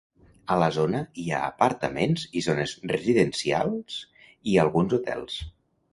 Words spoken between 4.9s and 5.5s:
hotels.